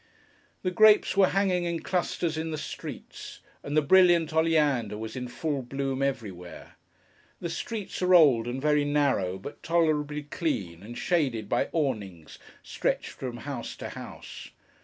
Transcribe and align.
The 0.63 0.71
grapes 0.71 1.15
were 1.15 1.27
hanging 1.27 1.65
in 1.65 1.81
clusters 1.81 2.35
in 2.35 2.49
the 2.49 2.57
streets, 2.57 3.39
and 3.61 3.77
the 3.77 3.83
brilliant 3.83 4.33
Oleander 4.33 4.97
was 4.97 5.15
in 5.15 5.27
full 5.27 5.61
bloom 5.61 6.01
everywhere. 6.01 6.75
The 7.39 7.51
streets 7.51 8.01
are 8.01 8.15
old 8.15 8.47
and 8.47 8.59
very 8.59 8.83
narrow, 8.83 9.37
but 9.37 9.61
tolerably 9.61 10.23
clean, 10.23 10.81
and 10.81 10.97
shaded 10.97 11.47
by 11.47 11.69
awnings 11.71 12.39
stretched 12.63 13.11
from 13.11 13.37
house 13.45 13.75
to 13.75 13.89
house. 13.89 14.49